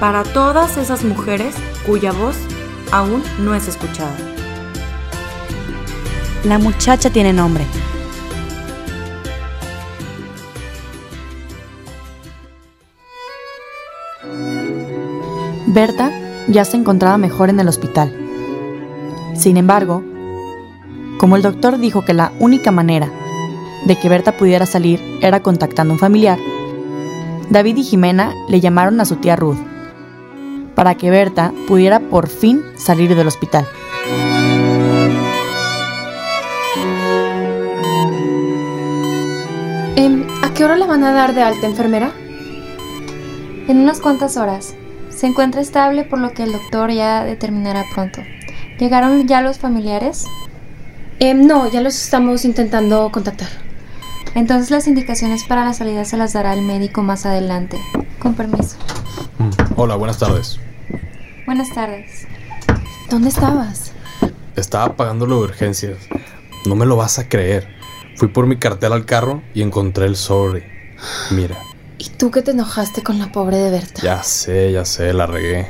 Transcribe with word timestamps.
para 0.00 0.22
todas 0.22 0.76
esas 0.76 1.04
mujeres 1.04 1.54
cuya 1.86 2.12
voz 2.12 2.36
aún 2.92 3.22
no 3.40 3.54
es 3.54 3.68
escuchada. 3.68 4.14
La 6.44 6.58
muchacha 6.58 7.10
tiene 7.10 7.32
nombre. 7.32 7.64
Berta 15.66 16.12
ya 16.48 16.64
se 16.64 16.76
encontraba 16.76 17.18
mejor 17.18 17.48
en 17.48 17.58
el 17.58 17.68
hospital. 17.68 18.14
Sin 19.34 19.56
embargo, 19.56 20.04
como 21.18 21.36
el 21.36 21.42
doctor 21.42 21.78
dijo 21.78 22.04
que 22.04 22.14
la 22.14 22.32
única 22.38 22.70
manera 22.70 23.10
de 23.86 23.98
que 23.98 24.08
Berta 24.08 24.36
pudiera 24.36 24.66
salir 24.66 25.00
era 25.20 25.40
contactando 25.40 25.92
a 25.92 25.94
un 25.94 25.98
familiar, 25.98 26.38
David 27.50 27.78
y 27.78 27.82
Jimena 27.82 28.32
le 28.48 28.60
llamaron 28.60 29.00
a 29.00 29.04
su 29.04 29.16
tía 29.16 29.36
Ruth 29.36 29.73
para 30.74 30.94
que 30.94 31.10
Berta 31.10 31.52
pudiera 31.66 32.00
por 32.00 32.28
fin 32.28 32.62
salir 32.76 33.14
del 33.14 33.26
hospital. 33.26 33.66
Em, 39.96 40.26
¿A 40.42 40.52
qué 40.54 40.64
hora 40.64 40.76
la 40.76 40.86
van 40.86 41.04
a 41.04 41.12
dar 41.12 41.34
de 41.34 41.42
alta, 41.42 41.66
enfermera? 41.66 42.12
En 43.68 43.78
unas 43.78 44.00
cuantas 44.00 44.36
horas. 44.36 44.74
Se 45.10 45.26
encuentra 45.26 45.60
estable 45.60 46.04
por 46.04 46.18
lo 46.18 46.32
que 46.32 46.42
el 46.42 46.52
doctor 46.52 46.90
ya 46.90 47.24
determinará 47.24 47.84
pronto. 47.94 48.20
¿Llegaron 48.78 49.26
ya 49.28 49.40
los 49.40 49.58
familiares? 49.58 50.26
Em, 51.20 51.46
no, 51.46 51.70
ya 51.70 51.80
los 51.80 51.94
estamos 51.94 52.44
intentando 52.44 53.10
contactar. 53.12 53.48
Entonces 54.34 54.70
las 54.72 54.88
indicaciones 54.88 55.44
para 55.44 55.64
la 55.64 55.72
salida 55.72 56.04
se 56.04 56.16
las 56.16 56.32
dará 56.32 56.52
el 56.54 56.62
médico 56.62 57.02
más 57.02 57.24
adelante. 57.24 57.78
Con 58.18 58.34
permiso. 58.34 58.76
Hola, 59.76 59.96
buenas 59.96 60.18
tardes. 60.18 60.58
Buenas 61.46 61.72
tardes. 61.74 62.26
¿Dónde 63.10 63.28
estabas? 63.28 63.92
Estaba 64.56 64.96
pagándolo 64.96 65.38
de 65.38 65.44
urgencias. 65.44 65.98
No 66.66 66.76
me 66.76 66.86
lo 66.86 66.96
vas 66.96 67.18
a 67.18 67.28
creer. 67.28 67.68
Fui 68.16 68.28
por 68.28 68.46
mi 68.46 68.56
cartel 68.56 68.92
al 68.92 69.04
carro 69.04 69.42
y 69.52 69.62
encontré 69.62 70.06
el 70.06 70.16
sobre. 70.16 70.94
Mira, 71.30 71.56
¿Y 71.98 72.10
tú 72.10 72.30
que 72.30 72.42
te 72.42 72.50
enojaste 72.52 73.02
con 73.02 73.18
la 73.18 73.30
pobre 73.32 73.56
de 73.56 73.70
Berta? 73.70 74.02
ya 74.02 74.22
sé, 74.22 74.72
ya 74.72 74.84
sé, 74.84 75.12
la 75.12 75.26
regué. 75.26 75.66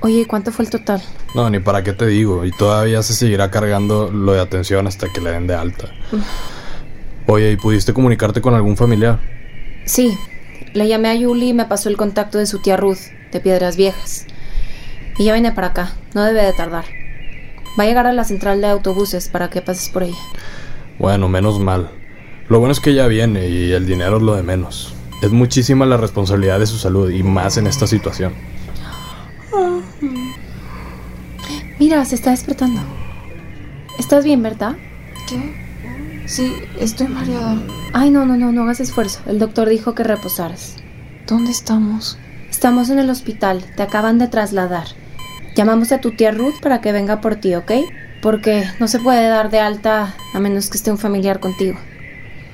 Oye, 0.00 0.20
¿y 0.20 0.24
¿cuánto 0.26 0.52
fue 0.52 0.64
el 0.64 0.70
total? 0.70 1.02
No, 1.34 1.48
ni 1.48 1.60
para 1.60 1.82
qué 1.82 1.92
te 1.92 2.06
digo. 2.06 2.44
Y 2.44 2.50
todavía 2.52 3.02
se 3.02 3.14
seguirá 3.14 3.50
cargando 3.50 4.10
lo 4.10 4.32
de 4.32 4.40
atención 4.40 4.86
hasta 4.86 5.08
que 5.12 5.20
le 5.20 5.30
den 5.30 5.46
de 5.46 5.54
alta. 5.54 5.88
Oye, 7.26 7.52
¿y 7.52 7.56
pudiste 7.56 7.94
comunicarte 7.94 8.40
con 8.42 8.54
algún 8.54 8.76
familiar? 8.76 9.18
Sí, 9.86 10.16
le 10.74 10.88
llamé 10.88 11.08
a 11.08 11.14
Yuli 11.14 11.50
y 11.50 11.54
me 11.54 11.64
pasó 11.64 11.88
el 11.88 11.96
contacto 11.96 12.38
de 12.38 12.46
su 12.46 12.58
tía 12.58 12.76
Ruth, 12.76 12.98
de 13.32 13.40
Piedras 13.40 13.76
Viejas. 13.76 14.26
Y 15.16 15.24
ya 15.24 15.32
viene 15.32 15.52
para 15.52 15.68
acá, 15.68 15.92
no 16.14 16.24
debe 16.24 16.42
de 16.42 16.52
tardar. 16.52 16.84
Va 17.78 17.84
a 17.84 17.86
llegar 17.86 18.06
a 18.06 18.12
la 18.12 18.24
central 18.24 18.60
de 18.60 18.66
autobuses 18.66 19.28
para 19.28 19.50
que 19.50 19.62
pases 19.62 19.88
por 19.88 20.02
ella. 20.02 20.18
Bueno, 20.98 21.28
menos 21.28 21.60
mal. 21.60 21.90
Lo 22.48 22.58
bueno 22.58 22.72
es 22.72 22.80
que 22.80 22.92
ya 22.92 23.06
viene 23.06 23.48
y 23.48 23.72
el 23.72 23.86
dinero 23.86 24.16
es 24.16 24.22
lo 24.22 24.34
de 24.34 24.42
menos. 24.42 24.94
Es 25.22 25.30
muchísima 25.30 25.86
la 25.86 25.96
responsabilidad 25.96 26.58
de 26.58 26.66
su 26.66 26.76
salud 26.76 27.08
y 27.10 27.22
más 27.22 27.56
en 27.56 27.68
esta 27.68 27.86
situación. 27.86 28.34
Mira, 31.78 32.04
se 32.04 32.16
está 32.16 32.30
despertando. 32.30 32.80
¿Estás 33.98 34.24
bien, 34.24 34.42
Berta? 34.42 34.76
¿Qué? 35.28 35.63
Sí, 36.26 36.52
estoy 36.80 37.08
mareada. 37.08 37.56
Ay, 37.92 38.10
no, 38.10 38.24
no, 38.24 38.36
no, 38.36 38.50
no 38.52 38.62
hagas 38.62 38.80
esfuerzo. 38.80 39.20
El 39.26 39.38
doctor 39.38 39.68
dijo 39.68 39.94
que 39.94 40.04
reposaras. 40.04 40.76
¿Dónde 41.26 41.50
estamos? 41.50 42.18
Estamos 42.50 42.88
en 42.90 42.98
el 42.98 43.10
hospital, 43.10 43.64
te 43.76 43.82
acaban 43.82 44.18
de 44.18 44.28
trasladar. 44.28 44.86
Llamamos 45.56 45.92
a 45.92 46.00
tu 46.00 46.12
tía 46.12 46.30
Ruth 46.30 46.60
para 46.62 46.80
que 46.80 46.92
venga 46.92 47.20
por 47.20 47.36
ti, 47.36 47.54
¿ok? 47.54 47.72
Porque 48.22 48.64
no 48.80 48.88
se 48.88 49.00
puede 49.00 49.28
dar 49.28 49.50
de 49.50 49.60
alta 49.60 50.14
a 50.32 50.40
menos 50.40 50.70
que 50.70 50.76
esté 50.78 50.90
un 50.90 50.98
familiar 50.98 51.40
contigo. 51.40 51.78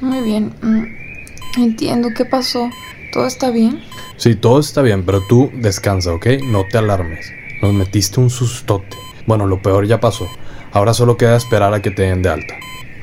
Muy 0.00 0.20
bien. 0.22 0.52
mm, 0.62 1.60
Entiendo 1.60 2.10
qué 2.16 2.24
pasó. 2.24 2.70
¿Todo 3.12 3.26
está 3.26 3.50
bien? 3.50 3.80
Sí, 4.16 4.34
todo 4.34 4.60
está 4.60 4.82
bien, 4.82 5.04
pero 5.04 5.20
tú 5.28 5.50
descansa, 5.54 6.12
¿ok? 6.12 6.26
No 6.44 6.64
te 6.70 6.78
alarmes. 6.78 7.26
Nos 7.62 7.72
metiste 7.72 8.20
un 8.20 8.30
sustote. 8.30 8.96
Bueno, 9.26 9.46
lo 9.46 9.60
peor 9.62 9.86
ya 9.86 10.00
pasó. 10.00 10.28
Ahora 10.72 10.94
solo 10.94 11.16
queda 11.16 11.36
esperar 11.36 11.74
a 11.74 11.82
que 11.82 11.90
te 11.90 12.02
den 12.02 12.22
de 12.22 12.28
alta. 12.30 12.54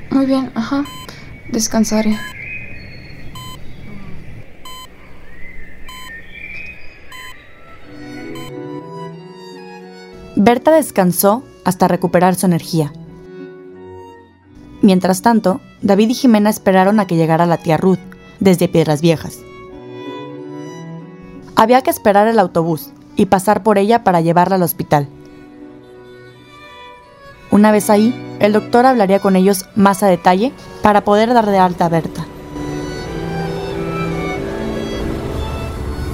Muy 0.10 0.26
bien, 0.26 0.52
ajá. 0.56 0.84
Descansaré. 1.52 2.18
Berta 10.36 10.72
descansó 10.72 11.44
hasta 11.66 11.88
recuperar 11.88 12.36
su 12.36 12.46
energía. 12.46 12.94
Mientras 14.82 15.22
tanto, 15.22 15.60
David 15.82 16.10
y 16.10 16.14
Jimena 16.14 16.50
esperaron 16.50 17.00
a 17.00 17.08
que 17.08 17.16
llegara 17.16 17.46
la 17.46 17.58
tía 17.58 17.78
Ruth, 17.78 18.00
desde 18.40 18.68
Piedras 18.68 19.02
Viejas. 19.02 19.40
Había 21.56 21.82
que 21.82 21.90
esperar 21.90 22.28
el 22.28 22.38
autobús 22.38 22.92
y 23.16 23.26
pasar 23.26 23.64
por 23.64 23.80
ella 23.80 24.04
para 24.04 24.22
llevarla 24.22 24.58
al 24.58 24.64
hospital. 24.64 25.10
Una 27.50 27.72
vez 27.72 27.90
ahí, 27.90 28.14
el 28.40 28.54
doctor 28.54 28.86
hablaría 28.86 29.20
con 29.20 29.36
ellos 29.36 29.66
más 29.76 30.04
a 30.04 30.08
detalle 30.08 30.54
para 30.82 31.02
poder 31.02 31.34
dar 31.34 31.46
de 31.46 31.58
alta 31.58 31.86
a 31.86 31.90
Berta. 31.90 32.26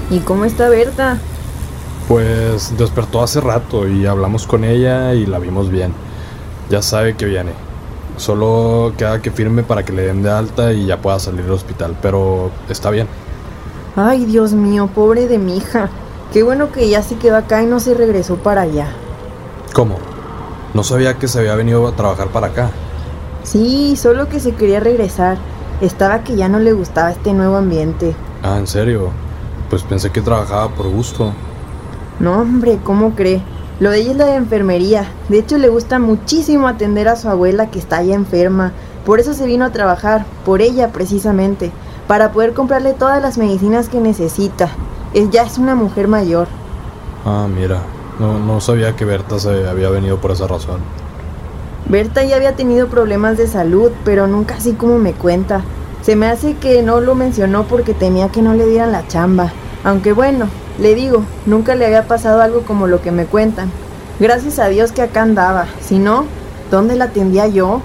¿Y 0.10 0.20
cómo 0.20 0.46
está 0.46 0.70
Berta? 0.70 1.18
Pues 2.08 2.78
despertó 2.78 3.24
hace 3.24 3.42
rato 3.42 3.88
y 3.88 4.06
hablamos 4.06 4.46
con 4.46 4.64
ella 4.64 5.14
y 5.14 5.26
la 5.26 5.40
vimos 5.40 5.70
bien. 5.70 5.94
Ya 6.70 6.82
sabe 6.82 7.16
que 7.16 7.26
viene. 7.26 7.52
Solo 8.18 8.94
queda 8.98 9.22
que 9.22 9.32
firme 9.32 9.64
para 9.64 9.84
que 9.84 9.92
le 9.92 10.04
den 10.04 10.22
de 10.22 10.30
alta 10.30 10.72
y 10.72 10.86
ya 10.86 11.02
pueda 11.02 11.20
salir 11.20 11.44
del 11.44 11.52
hospital, 11.52 11.98
pero 12.02 12.52
está 12.70 12.92
bien. 12.92 13.08
Ay, 13.96 14.26
Dios 14.26 14.54
mío, 14.54 14.88
pobre 14.94 15.28
de 15.28 15.40
mi 15.40 15.58
hija. 15.58 15.90
Qué 16.32 16.44
bueno 16.44 16.72
que 16.72 16.90
ya 16.90 17.02
se 17.02 17.16
quedó 17.16 17.38
acá 17.38 17.64
y 17.64 17.66
no 17.66 17.80
se 17.80 17.94
regresó 17.94 18.38
para 18.38 18.62
allá. 18.62 18.88
¿Cómo? 19.74 20.13
No 20.74 20.84
sabía 20.84 21.20
que 21.20 21.28
se 21.28 21.40
había 21.40 21.56
venido 21.56 21.88
a 21.88 21.96
trabajar 21.96 22.30
para 22.30 22.48
acá. 22.48 22.72
Sí, 23.44 23.96
solo 23.96 24.28
que 24.28 24.40
se 24.40 24.54
quería 24.54 24.80
regresar. 24.80 25.38
Estaba 25.82 26.24
que 26.24 26.36
ya 26.36 26.50
no 26.50 26.60
le 26.60 26.74
gustaba 26.74 27.12
este 27.12 27.34
nuevo 27.34 27.58
ambiente. 27.58 28.16
Ah, 28.42 28.58
¿en 28.58 28.68
serio? 28.68 29.12
Pues 29.70 29.84
pensé 29.84 30.12
que 30.12 30.22
trabajaba 30.22 30.70
por 30.70 30.90
gusto. 30.90 31.34
No, 32.20 32.40
hombre, 32.40 32.80
¿cómo 32.84 33.16
cree? 33.16 33.42
Lo 33.80 33.92
de 33.92 34.00
ella 34.00 34.12
es 34.12 34.18
la 34.18 34.26
de 34.26 34.36
enfermería. 34.36 35.06
De 35.30 35.40
hecho, 35.40 35.58
le 35.58 35.70
gusta 35.70 36.00
muchísimo 36.00 36.68
atender 36.68 37.08
a 37.08 37.16
su 37.16 37.30
abuela 37.30 37.70
que 37.70 37.80
está 37.80 38.02
ya 38.02 38.16
enferma. 38.16 38.72
Por 39.06 39.20
eso 39.20 39.34
se 39.34 39.46
vino 39.46 39.66
a 39.66 39.72
trabajar, 39.72 40.26
por 40.46 40.62
ella 40.62 40.92
precisamente, 40.92 41.72
para 42.08 42.32
poder 42.32 42.54
comprarle 42.54 42.94
todas 42.94 43.22
las 43.22 43.38
medicinas 43.38 43.90
que 43.90 44.00
necesita. 44.00 44.70
Es, 45.14 45.30
ya 45.32 45.44
es 45.44 45.58
una 45.58 45.76
mujer 45.76 46.08
mayor. 46.08 46.48
Ah, 47.26 47.48
mira. 47.54 47.82
No, 48.20 48.40
no 48.40 48.62
sabía 48.62 48.96
que 48.96 49.06
Berta 49.06 49.40
se 49.40 49.68
había 49.68 49.90
venido 49.90 50.18
por 50.18 50.32
esa 50.32 50.48
razón. 50.48 50.80
Berta 51.88 52.24
ya 52.24 52.36
había 52.36 52.56
tenido 52.56 52.88
problemas 52.88 53.38
de 53.38 53.48
salud, 53.48 53.92
pero 54.06 54.28
nunca 54.28 54.56
así 54.56 54.74
como 54.74 55.00
me 55.00 55.14
cuenta. 55.14 55.62
Se 56.02 56.16
me 56.16 56.28
hace 56.28 56.56
que 56.56 56.82
no 56.84 57.02
lo 57.02 57.16
mencionó 57.16 57.64
porque 57.64 57.94
temía 57.94 58.30
que 58.30 58.42
no 58.42 58.54
le 58.54 58.68
dieran 58.68 58.92
la 58.92 59.08
chamba. 59.08 59.52
Aunque 59.84 60.14
bueno, 60.14 60.48
le 60.80 60.96
digo, 60.96 61.24
nunca 61.46 61.76
le 61.76 61.86
había 61.86 62.08
pasado 62.08 62.42
algo 62.42 62.62
como 62.62 62.88
lo 62.88 63.02
que 63.02 63.12
me 63.12 63.26
cuentan. 63.26 63.72
Gracias 64.20 64.60
a 64.60 64.68
Dios 64.68 64.92
que 64.92 65.02
acá 65.02 65.24
andaba. 65.24 65.66
Si 65.82 66.00
no, 66.00 66.26
¿dónde 66.72 66.96
la 66.96 67.06
atendía 67.06 67.48
yo? 67.48 67.82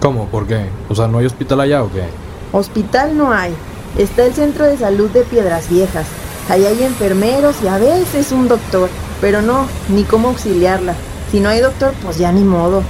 ¿Cómo? 0.00 0.26
¿Por 0.26 0.46
qué? 0.46 0.66
O 0.88 0.94
sea, 0.94 1.08
¿no 1.08 1.18
hay 1.18 1.26
hospital 1.26 1.60
allá 1.60 1.82
o 1.82 1.90
qué? 1.90 2.04
Hospital 2.52 3.16
no 3.16 3.32
hay. 3.32 3.52
Está 3.96 4.24
el 4.24 4.34
centro 4.34 4.64
de 4.64 4.76
salud 4.76 5.10
de 5.10 5.22
Piedras 5.22 5.68
Viejas. 5.68 6.06
Ahí 6.48 6.64
hay 6.64 6.82
enfermeros 6.82 7.56
y 7.62 7.68
a 7.68 7.78
veces 7.78 8.32
un 8.32 8.48
doctor. 8.48 8.88
Pero 9.20 9.42
no, 9.42 9.66
ni 9.88 10.04
cómo 10.04 10.28
auxiliarla. 10.28 10.94
Si 11.30 11.40
no 11.40 11.48
hay 11.48 11.60
doctor, 11.60 11.92
pues 12.02 12.18
ya 12.18 12.32
ni 12.32 12.44
modo. 12.44 12.82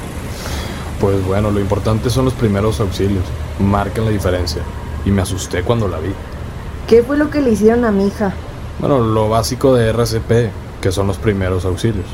Pues 1.00 1.24
bueno, 1.26 1.50
lo 1.50 1.60
importante 1.60 2.10
son 2.10 2.24
los 2.24 2.34
primeros 2.34 2.80
auxilios. 2.80 3.24
Marcan 3.58 4.04
la 4.04 4.10
diferencia. 4.10 4.62
Y 5.04 5.10
me 5.10 5.22
asusté 5.22 5.62
cuando 5.62 5.88
la 5.88 5.98
vi. 5.98 6.12
¿Qué 6.86 7.02
fue 7.02 7.16
lo 7.16 7.30
que 7.30 7.40
le 7.40 7.50
hicieron 7.50 7.84
a 7.84 7.92
mi 7.92 8.06
hija? 8.06 8.32
Bueno, 8.78 9.00
lo 9.00 9.28
básico 9.28 9.74
de 9.74 9.88
RCP, 9.88 10.50
que 10.80 10.92
son 10.92 11.06
los 11.06 11.18
primeros 11.18 11.64
auxilios. 11.64 12.06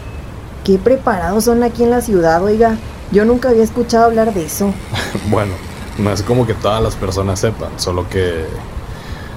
Qué 0.64 0.78
preparados 0.78 1.44
son 1.44 1.62
aquí 1.62 1.82
en 1.82 1.90
la 1.90 2.00
ciudad, 2.00 2.42
oiga. 2.42 2.76
Yo 3.12 3.24
nunca 3.24 3.50
había 3.50 3.64
escuchado 3.64 4.06
hablar 4.06 4.32
de 4.32 4.46
eso. 4.46 4.72
bueno, 5.30 5.52
no 5.98 6.10
es 6.10 6.22
como 6.22 6.46
que 6.46 6.54
todas 6.54 6.82
las 6.82 6.94
personas 6.96 7.40
sepan, 7.40 7.70
solo 7.76 8.08
que... 8.08 8.46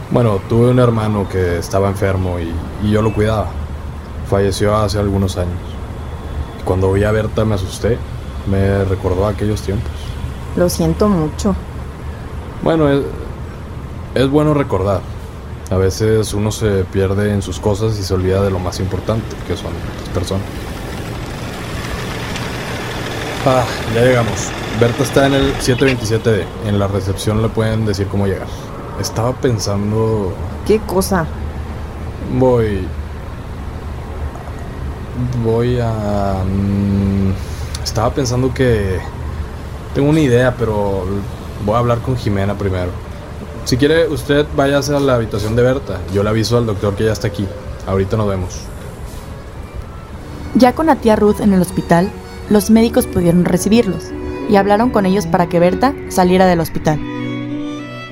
Bueno, 0.09 0.39
tuve 0.47 0.69
un 0.69 0.79
hermano 0.79 1.27
que 1.27 1.57
estaba 1.57 1.89
enfermo 1.89 2.39
y, 2.39 2.53
y 2.87 2.91
yo 2.91 3.01
lo 3.01 3.13
cuidaba. 3.13 3.47
Falleció 4.29 4.75
hace 4.75 4.99
algunos 4.99 5.37
años. 5.37 5.59
Cuando 6.65 6.91
vi 6.91 7.03
a 7.03 7.11
Berta 7.11 7.45
me 7.45 7.55
asusté. 7.55 7.97
Me 8.49 8.83
recordó 8.85 9.27
aquellos 9.27 9.61
tiempos. 9.61 9.91
Lo 10.55 10.69
siento 10.69 11.09
mucho. 11.09 11.55
Bueno, 12.63 12.89
es, 12.89 13.01
es 14.15 14.29
bueno 14.29 14.53
recordar. 14.53 15.01
A 15.69 15.75
veces 15.75 16.33
uno 16.33 16.51
se 16.51 16.85
pierde 16.85 17.33
en 17.33 17.41
sus 17.41 17.59
cosas 17.59 17.99
y 17.99 18.03
se 18.03 18.13
olvida 18.13 18.41
de 18.41 18.49
lo 18.49 18.59
más 18.59 18.79
importante, 18.79 19.35
que 19.47 19.57
son 19.57 19.71
las 19.99 20.09
personas. 20.09 20.45
Ah, 23.45 23.65
ya 23.93 24.01
llegamos. 24.01 24.49
Berta 24.79 25.03
está 25.03 25.27
en 25.27 25.33
el 25.33 25.53
727D. 25.55 26.43
En 26.67 26.79
la 26.79 26.87
recepción 26.87 27.41
le 27.41 27.49
pueden 27.49 27.85
decir 27.85 28.07
cómo 28.07 28.27
llegar. 28.27 28.47
Estaba 28.99 29.33
pensando... 29.33 30.33
¿Qué 30.65 30.79
cosa? 30.79 31.25
Voy... 32.37 32.87
Voy 35.43 35.79
a... 35.81 36.43
mm, 36.45 37.31
Estaba 37.83 38.13
pensando 38.13 38.53
que... 38.53 38.99
Tengo 39.93 40.09
una 40.09 40.19
idea, 40.19 40.55
pero 40.57 41.05
voy 41.65 41.75
a 41.75 41.79
hablar 41.79 41.99
con 41.99 42.15
Jimena 42.17 42.55
primero. 42.55 42.91
Si 43.65 43.77
quiere, 43.77 44.07
usted 44.07 44.45
váyase 44.55 44.95
a 44.95 44.99
la 44.99 45.15
habitación 45.15 45.55
de 45.55 45.63
Berta. 45.63 45.99
Yo 46.13 46.23
le 46.23 46.29
aviso 46.29 46.57
al 46.57 46.65
doctor 46.65 46.95
que 46.95 47.05
ya 47.05 47.13
está 47.13 47.27
aquí. 47.27 47.47
Ahorita 47.87 48.15
nos 48.15 48.27
vemos. 48.27 48.59
Ya 50.55 50.73
con 50.73 50.85
la 50.85 50.95
tía 50.97 51.15
Ruth 51.15 51.39
en 51.41 51.53
el 51.53 51.61
hospital, 51.61 52.11
los 52.49 52.69
médicos 52.69 53.07
pudieron 53.07 53.45
recibirlos 53.45 54.11
y 54.49 54.55
hablaron 54.55 54.89
con 54.89 55.05
ellos 55.05 55.25
para 55.25 55.47
que 55.49 55.59
Berta 55.59 55.93
saliera 56.09 56.45
del 56.45 56.59
hospital. 56.59 56.99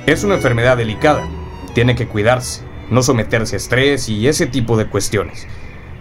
Es 0.06 0.24
una 0.24 0.36
enfermedad 0.36 0.78
delicada. 0.78 1.28
Tiene 1.74 1.96
que 1.96 2.08
cuidarse, 2.08 2.62
no 2.90 3.04
someterse 3.04 3.56
a 3.56 3.58
estrés 3.58 4.10
y 4.10 4.28
ese 4.28 4.46
tipo 4.48 4.78
de 4.78 4.88
cuestiones. 4.88 5.48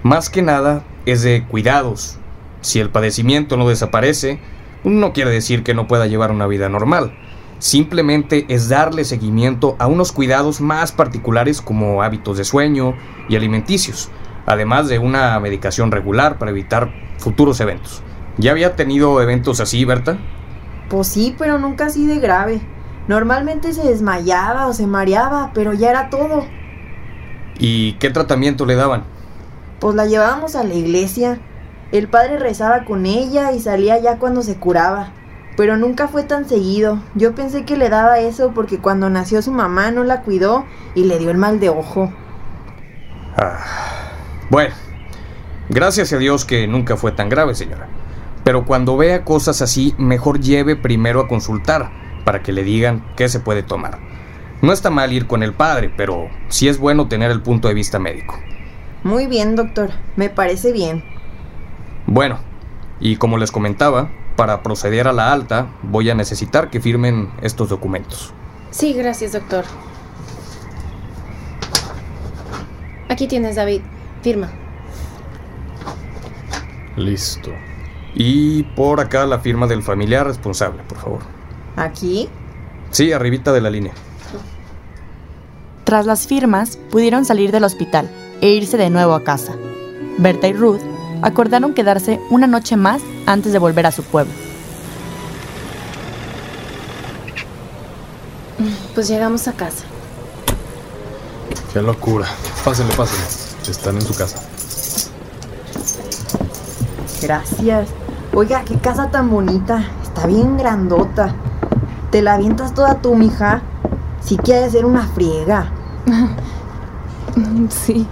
Más 0.04 0.28
que 0.28 0.42
nada 0.42 0.84
es 1.06 1.22
de 1.22 1.46
cuidados. 1.46 2.18
Si 2.60 2.78
el 2.78 2.90
padecimiento 2.90 3.56
no 3.56 3.66
desaparece, 3.66 4.38
no 4.84 5.14
quiere 5.14 5.30
decir 5.30 5.62
que 5.62 5.72
no 5.72 5.88
pueda 5.88 6.06
llevar 6.06 6.30
una 6.30 6.46
vida 6.46 6.68
normal. 6.68 7.16
Simplemente 7.58 8.44
es 8.50 8.68
darle 8.68 9.06
seguimiento 9.06 9.76
a 9.78 9.86
unos 9.86 10.12
cuidados 10.12 10.60
más 10.60 10.92
particulares 10.92 11.62
como 11.62 12.02
hábitos 12.02 12.36
de 12.36 12.44
sueño 12.44 12.94
y 13.30 13.36
alimenticios, 13.36 14.10
además 14.44 14.88
de 14.88 14.98
una 14.98 15.40
medicación 15.40 15.90
regular 15.90 16.36
para 16.36 16.50
evitar 16.50 16.92
futuros 17.16 17.58
eventos. 17.60 18.02
¿Ya 18.36 18.50
había 18.50 18.76
tenido 18.76 19.22
eventos 19.22 19.58
así, 19.60 19.86
Berta? 19.86 20.18
Pues 20.90 21.08
sí, 21.08 21.34
pero 21.38 21.58
nunca 21.58 21.86
así 21.86 22.06
de 22.06 22.18
grave. 22.18 22.60
Normalmente 23.08 23.72
se 23.72 23.84
desmayaba 23.84 24.66
o 24.66 24.74
se 24.74 24.86
mareaba, 24.86 25.52
pero 25.54 25.72
ya 25.72 25.88
era 25.88 26.10
todo. 26.10 26.44
¿Y 27.58 27.94
qué 27.94 28.10
tratamiento 28.10 28.66
le 28.66 28.74
daban? 28.74 29.13
Pues 29.81 29.94
la 29.94 30.06
llevábamos 30.06 30.56
a 30.56 30.65
la 30.65 30.75
iglesia. 30.75 31.38
El 31.93 32.09
padre 32.09 32.38
rezaba 32.38 32.85
con 32.85 33.06
ella 33.06 33.53
y 33.53 33.61
salía 33.61 33.99
ya 33.99 34.19
cuando 34.19 34.43
se 34.43 34.56
curaba. 34.56 35.12
Pero 35.56 35.76
nunca 35.76 36.09
fue 36.09 36.25
tan 36.25 36.49
seguido. 36.49 37.00
Yo 37.15 37.35
pensé 37.35 37.65
que 37.65 37.76
le 37.76 37.88
daba 37.88 38.19
eso 38.19 38.53
porque 38.55 38.79
cuando 38.79 39.11
nació 39.11 39.43
su 39.43 39.53
mamá 39.53 39.91
no 39.91 40.03
la 40.03 40.23
cuidó 40.23 40.65
y 40.94 41.05
le 41.05 41.19
dio 41.19 41.31
el 41.31 41.38
mal 41.38 41.61
de 41.61 41.69
ojo. 41.69 42.12
Ah, 43.37 43.65
bueno, 44.50 44.75
gracias 45.69 46.12
a 46.12 46.19
Dios 46.19 46.44
que 46.44 46.67
nunca 46.67 46.97
fue 46.97 47.12
tan 47.12 47.29
grave, 47.29 47.55
señora. 47.55 47.88
Pero 48.44 48.65
cuando 48.65 48.97
vea 48.97 49.25
cosas 49.25 49.62
así, 49.62 49.94
mejor 49.97 50.41
lleve 50.41 50.76
primero 50.76 51.21
a 51.21 51.29
consultar 51.29 51.91
para 52.25 52.43
que 52.43 52.53
le 52.53 52.62
digan 52.62 53.05
qué 53.17 53.29
se 53.29 53.41
puede 53.41 53.62
tomar. 53.62 53.99
No 54.62 54.73
está 54.73 54.91
mal 54.91 55.12
ir 55.12 55.26
con 55.26 55.43
el 55.43 55.53
padre, 55.53 55.93
pero 55.97 56.29
sí 56.49 56.69
es 56.69 56.79
bueno 56.79 57.09
tener 57.09 57.31
el 57.31 57.43
punto 57.43 57.69
de 57.69 57.75
vista 57.75 57.99
médico. 57.99 58.38
Muy 59.04 59.26
bien, 59.26 59.54
doctor. 59.54 59.90
Me 60.16 60.30
parece 60.30 60.72
bien. 60.72 61.04
Bueno, 62.06 62.38
y 63.00 63.16
como 63.16 63.36
les 63.36 63.52
comentaba, 63.52 64.10
para 64.34 64.62
proceder 64.62 65.06
a 65.06 65.12
la 65.12 65.30
alta 65.30 65.68
voy 65.82 66.08
a 66.08 66.14
necesitar 66.14 66.70
que 66.70 66.80
firmen 66.80 67.30
estos 67.42 67.68
documentos. 67.68 68.32
Sí, 68.70 68.94
gracias, 68.94 69.32
doctor. 69.32 69.64
Aquí 73.10 73.28
tienes, 73.28 73.56
David. 73.56 73.82
Firma. 74.22 74.50
Listo. 76.96 77.50
Y 78.14 78.62
por 78.62 79.00
acá 79.00 79.26
la 79.26 79.38
firma 79.38 79.66
del 79.66 79.82
familiar 79.82 80.26
responsable, 80.26 80.82
por 80.88 80.98
favor. 80.98 81.20
¿Aquí? 81.76 82.30
Sí, 82.90 83.12
arribita 83.12 83.52
de 83.52 83.60
la 83.60 83.68
línea. 83.68 83.92
Tras 85.84 86.06
las 86.06 86.26
firmas, 86.26 86.78
pudieron 86.90 87.26
salir 87.26 87.52
del 87.52 87.64
hospital 87.64 88.08
e 88.44 88.49
irse 88.50 88.76
de 88.76 88.91
nuevo 88.91 89.14
a 89.14 89.25
casa. 89.25 89.55
Berta 90.19 90.46
y 90.46 90.52
Ruth 90.52 90.82
acordaron 91.23 91.73
quedarse 91.73 92.20
una 92.29 92.46
noche 92.46 92.76
más 92.76 93.00
antes 93.25 93.55
de 93.55 93.58
volver 93.58 93.87
a 93.87 93.91
su 93.91 94.02
pueblo. 94.02 94.35
Pues 98.94 99.08
llegamos 99.08 99.49
a 99.49 99.52
casa. 99.55 99.85
Qué 101.73 101.81
locura. 101.81 102.26
Pásenle, 102.62 102.93
pásenle. 102.94 103.25
Están 103.67 103.94
en 103.94 104.02
su 104.02 104.14
casa. 104.14 104.38
Gracias. 107.23 107.88
Oiga, 108.35 108.62
qué 108.67 108.76
casa 108.76 109.11
tan 109.11 109.31
bonita. 109.31 109.82
Está 110.02 110.26
bien 110.26 110.58
grandota. 110.58 111.35
¿Te 112.11 112.20
la 112.20 112.35
avientas 112.35 112.75
toda 112.75 113.00
tú, 113.00 113.14
mija? 113.14 113.62
Sí 114.20 114.37
que 114.37 114.55
ha 114.55 114.61
de 114.61 114.70
ser 114.70 114.85
una 114.85 115.06
friega. 115.08 115.73
Sí. 117.69 118.06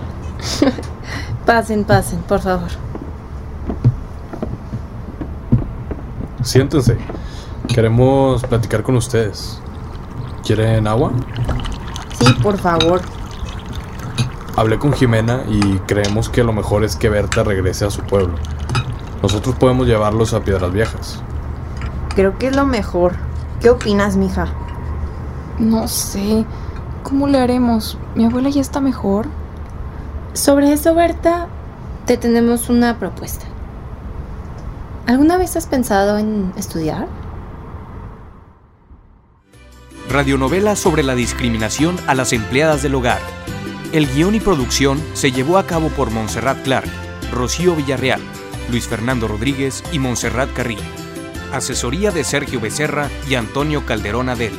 Pasen, 1.47 1.85
pasen, 1.85 2.21
por 2.21 2.41
favor. 2.41 2.69
Siéntense. 6.43 6.99
Queremos 7.73 8.43
platicar 8.45 8.83
con 8.83 8.97
ustedes. 8.97 9.61
¿Quieren 10.45 10.87
agua? 10.87 11.13
Sí, 12.19 12.33
por 12.43 12.59
favor. 12.59 13.01
Hablé 14.57 14.79
con 14.79 14.93
Jimena 14.93 15.45
y 15.49 15.79
creemos 15.87 16.29
que 16.29 16.45
lo 16.45 16.53
mejor 16.53 16.85
es 16.85 16.97
que 16.97 17.09
Berta 17.09 17.43
regrese 17.43 17.87
a 17.87 17.91
su 17.91 18.03
pueblo. 18.03 18.35
Nosotros 19.23 19.55
podemos 19.57 19.87
llevarlos 19.87 20.35
a 20.35 20.41
Piedras 20.41 20.73
Viejas. 20.73 21.23
Creo 22.15 22.39
que 22.39 22.49
es 22.49 22.57
lo 22.57 22.67
mejor. 22.67 23.15
¿Qué 23.61 23.71
opinas, 23.71 24.17
mija? 24.17 24.49
No 25.59 25.89
sé. 25.89 26.45
¿Cómo 27.03 27.29
le 27.29 27.39
haremos? 27.39 27.97
¿Mi 28.15 28.25
abuela 28.27 28.51
ya 28.51 28.61
está 28.61 28.81
mejor? 28.81 29.27
Sobre 30.35 30.73
eso, 30.73 30.95
Berta, 30.95 31.47
te 32.07 32.17
tenemos 32.17 32.71
una 32.71 32.99
propuesta. 32.99 33.45
¿Alguna 35.07 35.37
vez 35.37 35.57
has 35.57 35.67
pensado 35.67 36.17
en 36.17 36.55
estudiar? 36.57 37.07
Radionovela 40.09 40.75
sobre 40.75 41.03
la 41.03 41.15
discriminación 41.15 41.97
a 42.07 42.15
las 42.15 42.33
empleadas 42.33 42.83
del 42.83 42.95
hogar. 42.95 43.21
El 43.93 44.07
guion 44.07 44.35
y 44.35 44.41
producción 44.41 45.03
se 45.13 45.33
llevó 45.33 45.59
a 45.59 45.67
cabo 45.67 45.89
por 45.89 46.11
Montserrat 46.11 46.63
Clark, 46.63 46.89
Rocío 47.31 47.77
Villarreal, 47.77 48.21
Luis 48.71 48.89
Fernando 48.89 49.29
Rodríguez 49.29 49.85
y 49.93 49.99
Montserrat 49.99 50.51
Carrillo. 50.55 50.83
Asesoría 51.53 52.11
de 52.11 52.25
Sergio 52.25 52.59
Becerra 52.59 53.11
y 53.29 53.35
Antonio 53.35 53.85
Calderón 53.85 54.31
Adel. 54.31 54.55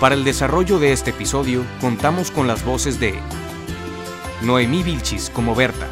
Para 0.00 0.14
el 0.14 0.22
desarrollo 0.22 0.78
de 0.78 0.92
este 0.92 1.10
episodio 1.10 1.64
contamos 1.80 2.30
con 2.30 2.46
las 2.46 2.64
voces 2.64 3.00
de 3.00 3.18
Noemí 4.42 4.82
Vilchis 4.82 5.30
como 5.30 5.54
Berta, 5.54 5.88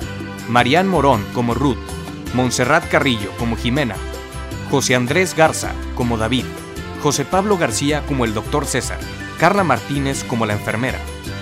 Marián 0.48 0.88
Morón 0.88 1.24
como 1.32 1.54
Ruth, 1.54 1.78
Montserrat 2.34 2.88
Carrillo 2.88 3.30
como 3.38 3.56
Jimena, 3.56 3.96
José 4.70 4.94
Andrés 4.94 5.34
Garza 5.36 5.72
como 5.94 6.16
David, 6.16 6.44
José 7.02 7.24
Pablo 7.24 7.56
García 7.56 8.04
como 8.06 8.24
el 8.24 8.34
doctor 8.34 8.66
César, 8.66 8.98
Carla 9.38 9.64
Martínez 9.64 10.24
como 10.24 10.46
la 10.46 10.54
enfermera 10.54 10.98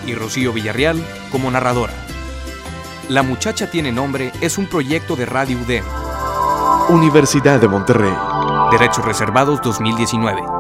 y 0.07 0.15
Rocío 0.15 0.53
Villarreal 0.53 1.03
como 1.31 1.51
narradora. 1.51 1.95
La 3.09 3.23
muchacha 3.23 3.71
tiene 3.71 3.93
nombre 3.93 4.33
es 4.41 4.57
un 4.57 4.67
proyecto 4.67 5.15
de 5.17 5.27
Radio 5.27 5.59
UDEM. 5.59 5.85
Universidad 6.89 7.61
de 7.61 7.69
Monterrey. 7.69 8.13
Derechos 8.71 9.05
Reservados 9.05 9.61
2019. 9.63 10.54